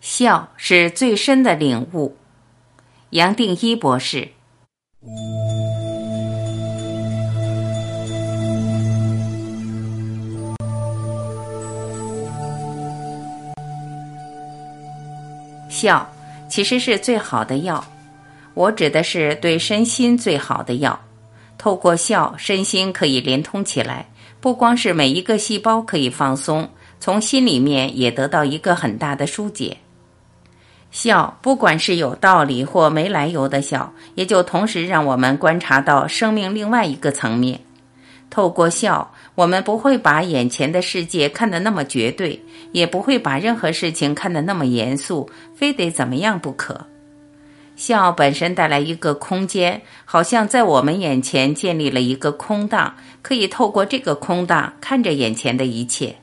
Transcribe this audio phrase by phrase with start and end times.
[0.00, 2.16] 笑是最深的领悟。
[3.10, 4.28] 杨定一博士。
[15.68, 16.10] 笑
[16.48, 17.84] 其实是最好的药，
[18.54, 20.98] 我指的是对身心最好的药。
[21.58, 24.08] 透过笑，身心可以连通起来，
[24.40, 29.76] 不光是每一个细胞可以放松，从心里面也得到一个很大的疏解。
[30.90, 37.60] 笑，不管是有道理或没来由的笑，也就同时让我们观察到生命另外一个层面。
[38.28, 42.40] 透过笑，我们不会把眼前的世界看得那么绝对，
[42.72, 46.86] 也不会把任何事情看得那么严肃，非得怎么样不可。
[47.76, 56.16] 笑本身带来一个空间，好像在我们眼前建立了一个空档，可以透过这个空档看着眼前的一切。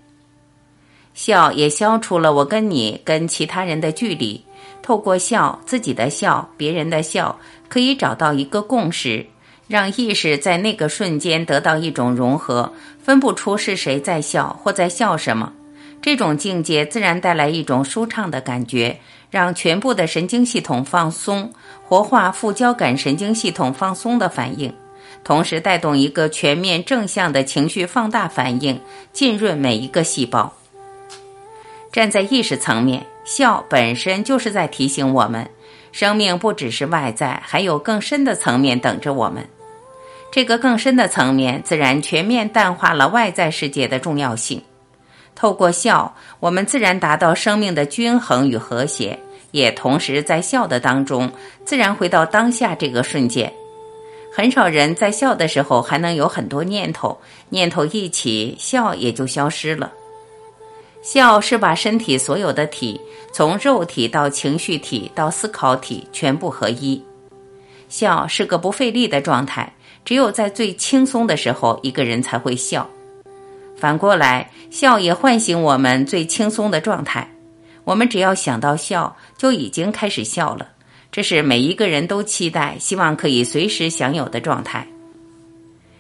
[1.17, 4.39] 笑也消除了我跟你跟其他人的距离，
[4.84, 7.35] 透过笑，自己的笑，别人的笑，
[7.68, 9.26] 可以找到一个共识，
[9.68, 15.51] 让意识在那个瞬间得到一种融合，分不出是谁在笑或在笑什么。
[16.04, 18.99] 这种境界自然带来一种舒畅的感觉。
[19.29, 21.51] 让全部的神经系统放松，
[21.84, 24.73] 活化副交感神经系统放松的反应，
[25.21, 28.79] 同时带动一个全面正向的情绪放大反应，
[29.12, 30.54] 浸润每一个细胞。
[31.98, 35.49] 站在意识层面，笑本身就是在提醒我们，
[35.91, 39.43] 生命不只是外在，还有更深的层面等着我们。
[40.31, 44.62] 这个更深的层面，自然全面淡化了外在世界的重要性。
[45.34, 49.17] 透过笑，我们自然达到生命的均衡与和谐，
[49.49, 51.32] 也同时在笑的当中，
[51.65, 53.51] 自然回到当下这个瞬间。
[54.32, 59.91] 很少人在笑的时候还能有很多念头，念头一起，笑也就消失了。
[61.10, 63.00] 笑是把身体所有的体，
[63.32, 67.02] 从肉体到情绪体到思考体全部合一。
[67.88, 72.85] 笑是个不费力的状态，只有在最轻松的时候，一个人才会笑。
[73.78, 77.25] 反过来，笑也唤醒我们最轻松的状态。
[77.85, 80.67] 我们只要想到笑，就已经开始笑了。
[81.09, 84.85] 这是每一个人都期待、希望可以随时享有的状态。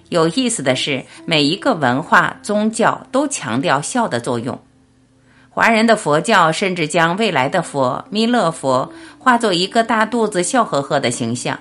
[0.09, 4.59] 有意思的是，每一个文化、宗教都强调笑的作用。
[5.57, 11.57] 华人的佛教甚至将未来的佛弥勒佛化作一个大肚子、笑呵呵的形象。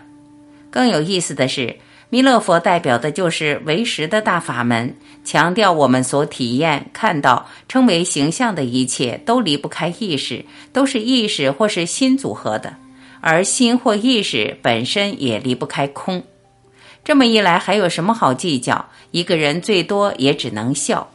[0.71, 1.79] 更有意思的是。
[2.11, 12.75] 弥勒佛代表的就是唯识的大法门，强调我们所体验、看到、称为形象的一切都离不开意识，都是意识或是心组合的，
[13.23, 16.23] 而心或意识本身也离不开空。
[17.03, 18.91] 这么一来，还有什么好计较？
[19.11, 21.09] 一个人最多也只能笑。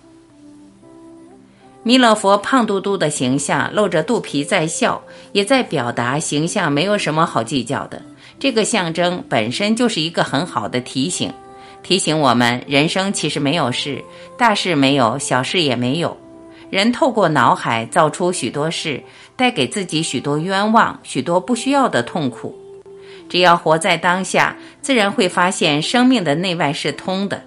[1.84, 8.00] 弥勒佛胖嘟嘟的形象，露着肚皮在笑，也在表达形象没有什么好计较的。
[8.40, 11.34] 这个象征本身就是一个很好的提醒，
[11.82, 14.04] 提醒我们人生其实没有事，
[14.38, 16.16] 大事没有，小事也没有。
[16.70, 19.02] 人透过脑海造出许多事，
[19.36, 22.56] 带给自己许多冤枉，许多不需要的痛苦。
[23.28, 27.42] 只要活在当下，自然会发现生命的内外是通的。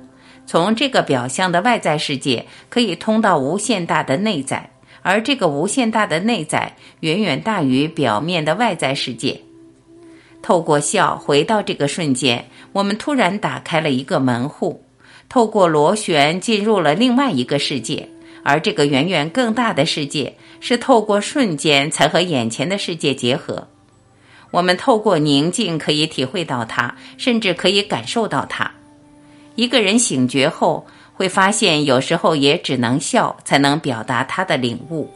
[0.46, 4.70] 从这个表象的外在世界，可以通到无限大的内在，
[5.02, 9.40] 而这个无限大的内在，远远大于表面的外在世界。
[10.42, 14.84] 透过笑回到这个瞬间，我们突然打开了一个门户，
[15.28, 18.10] 透过螺旋进入了另外一个世界，
[18.42, 23.68] 而这个远远更大的世界是透过瞬间才和眼前的世界结合。
[24.50, 28.70] 我们透过宁静可以体会到它，甚至可以感受到它。
[29.54, 35.08] 一个人醒觉后，会发现有时候也只能笑才能表达他的领悟。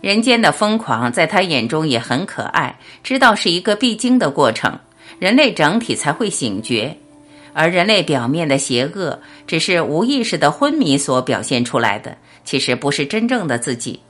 [0.00, 4.78] 人间的疯狂，在他眼中也很可爱，知道是一个必经的过程，
[5.18, 6.96] 人类整体才会醒觉，
[7.52, 14.00] 而人类表面的邪恶，只是无意识的昏迷所表现出来的，其实不是真正的自己。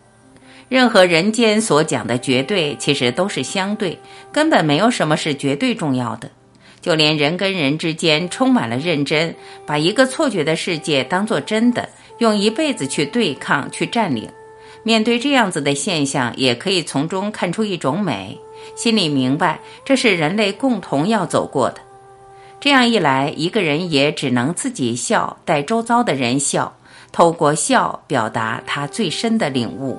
[0.68, 3.98] 任何人间所讲的绝对，其实都是相对，
[4.30, 6.30] 根本没有什么是绝对重要的。
[6.80, 9.34] 就连人跟人之间充满了认真，
[9.66, 11.88] 把一个错觉的世界当做真的，
[12.18, 14.28] 用一辈子去对抗、去占领。
[14.82, 18.38] 面对这样子的现象，也可以从中看出一种美，
[18.74, 21.80] 心里明白这是人类共同要走过的。
[22.60, 26.74] 这样一来，一个人也只能自己笑，带周遭的人笑，
[27.12, 29.98] 透过笑表达他最深的领悟。